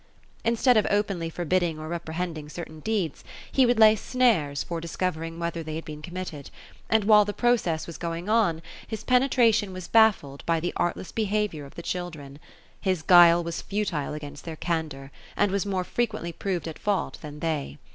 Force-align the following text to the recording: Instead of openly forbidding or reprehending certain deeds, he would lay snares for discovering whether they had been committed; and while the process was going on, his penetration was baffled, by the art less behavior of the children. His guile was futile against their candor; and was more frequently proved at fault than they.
Instead 0.43 0.77
of 0.77 0.87
openly 0.89 1.29
forbidding 1.29 1.77
or 1.77 1.87
reprehending 1.87 2.49
certain 2.49 2.79
deeds, 2.79 3.23
he 3.51 3.67
would 3.67 3.77
lay 3.77 3.95
snares 3.95 4.63
for 4.63 4.81
discovering 4.81 5.37
whether 5.37 5.61
they 5.61 5.75
had 5.75 5.85
been 5.85 6.01
committed; 6.01 6.49
and 6.89 7.03
while 7.03 7.23
the 7.23 7.33
process 7.35 7.85
was 7.85 7.99
going 7.99 8.27
on, 8.27 8.63
his 8.87 9.03
penetration 9.03 9.71
was 9.71 9.87
baffled, 9.87 10.43
by 10.47 10.59
the 10.59 10.73
art 10.75 10.97
less 10.97 11.11
behavior 11.11 11.65
of 11.67 11.75
the 11.75 11.83
children. 11.83 12.39
His 12.79 13.03
guile 13.03 13.43
was 13.43 13.61
futile 13.61 14.15
against 14.15 14.43
their 14.43 14.55
candor; 14.55 15.11
and 15.37 15.51
was 15.51 15.67
more 15.67 15.83
frequently 15.83 16.33
proved 16.33 16.67
at 16.67 16.79
fault 16.79 17.19
than 17.21 17.37
they. 17.39 17.77